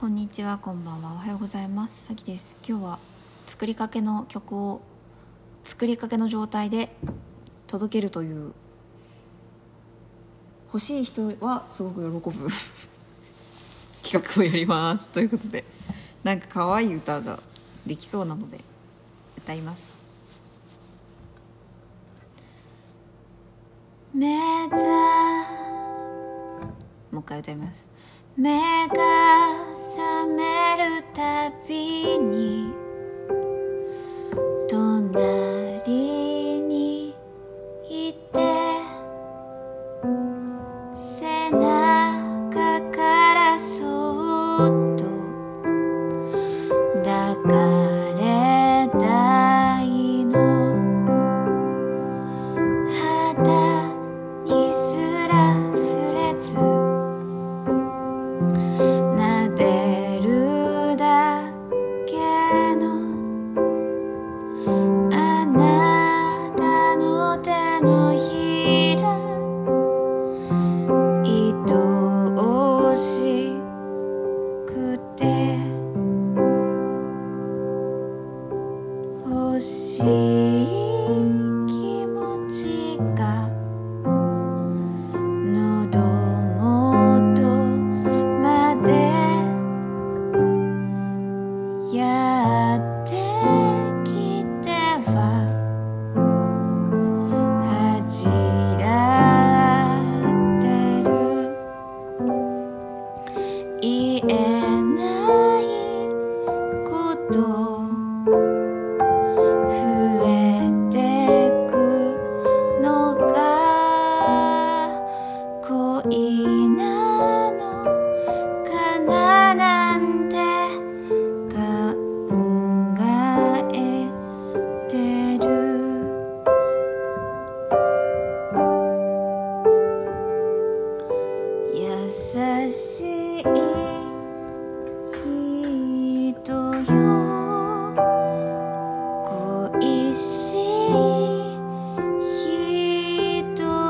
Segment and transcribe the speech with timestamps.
[0.00, 1.12] こんにちは、こんばんは。
[1.12, 2.06] おはようございます。
[2.06, 2.56] さきです。
[2.66, 2.98] 今日は
[3.44, 4.80] 作りかけの曲を
[5.62, 6.88] 作りかけの状態で
[7.66, 8.54] 届けるという
[10.68, 12.48] 欲しい人はすごく喜ぶ
[14.02, 15.10] 企画をやります。
[15.10, 15.66] ということで、
[16.24, 17.38] なんか可愛い歌が
[17.84, 18.58] できそうなので
[19.36, 19.98] 歌います。
[24.14, 24.34] 目
[24.70, 25.59] 覚
[27.10, 27.88] もう一回歌います。
[28.36, 28.50] 目
[28.88, 28.94] が
[29.74, 32.72] 覚めるたびに
[34.68, 37.10] 隣に
[37.82, 38.38] いて
[40.94, 43.74] 背中からそ
[44.66, 45.04] っと
[47.02, 47.48] 抱か
[48.20, 50.38] れたいの。
[53.34, 53.69] 肌
[79.60, 80.02] しい
[81.66, 83.48] 気持ちが
[85.52, 86.00] 喉
[86.60, 87.42] 元
[88.42, 88.90] まで
[91.96, 92.29] や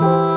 [0.00, 0.31] 人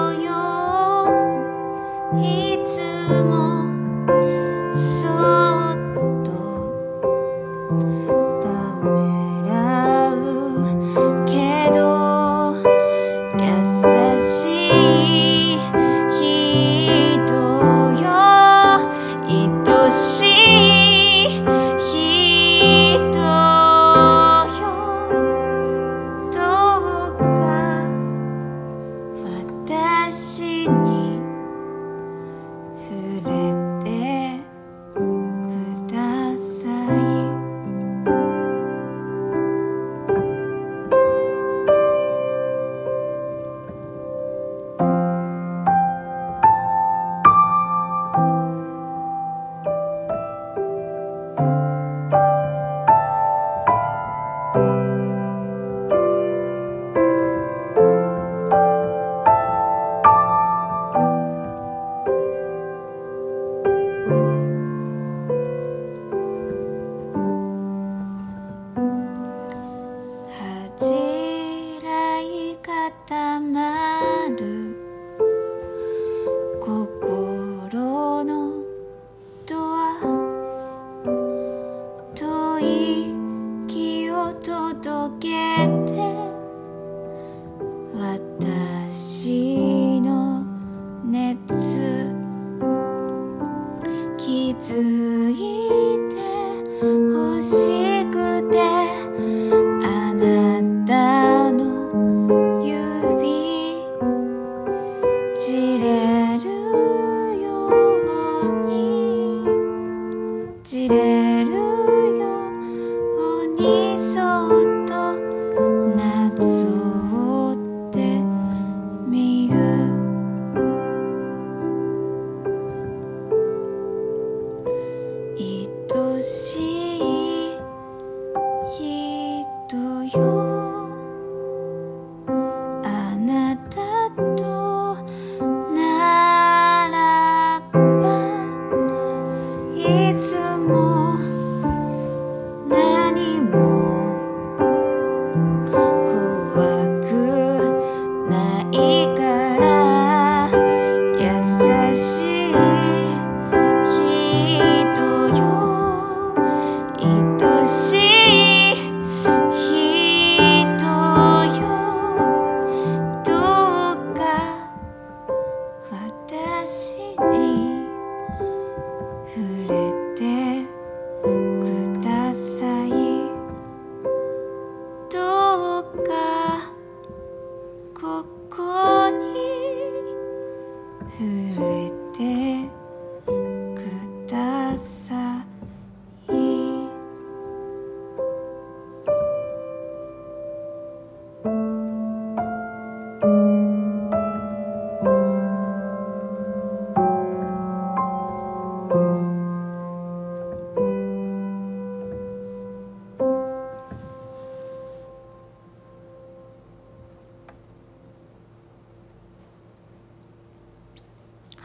[94.18, 95.55] 気づい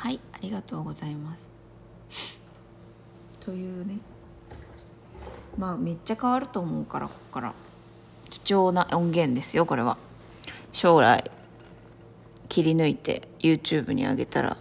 [0.01, 1.53] はいありがとうございます。
[3.39, 3.99] というね。
[5.59, 7.55] まあめっちゃ変わると思うからここから。
[8.31, 9.99] 貴重な音源ですよこれは。
[10.73, 11.31] 将来
[12.49, 14.57] 切り抜いて YouTube に上げたら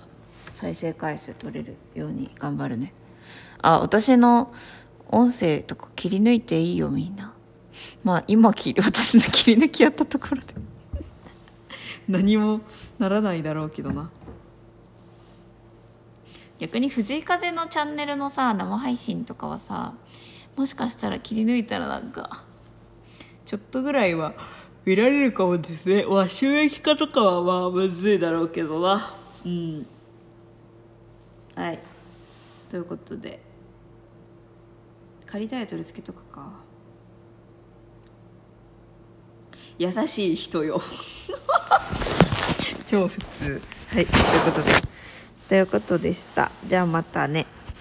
[0.55, 2.91] 再生回数取れるように頑張るね。
[3.61, 4.53] あ私の
[5.07, 7.33] 音声とか切り抜いていいよみんな。
[8.03, 10.53] まあ今切り私の切り抜きやったところで。
[12.09, 12.59] 何も
[12.97, 14.11] ならないだろうけどな。
[16.59, 19.95] 逆に藤井風のチャンネルのさ生配信とかはさ
[20.55, 22.43] もしかしたら切り抜いたらなんか
[23.45, 24.33] ちょっとぐらいは
[24.85, 26.05] 見られるかもですね。
[26.05, 29.01] まあ収益化とかはまあむずいだろうけどな。
[29.45, 29.85] うん。
[31.55, 31.79] はい。
[32.69, 33.39] ということで。
[35.25, 36.51] 仮タイトルつけとくか。
[39.77, 40.81] 優しい人よ。
[42.85, 43.61] 超普通。
[43.89, 44.05] はい。
[44.05, 44.71] ということで。
[45.49, 46.51] ということでした。
[46.67, 47.47] じゃあまたね。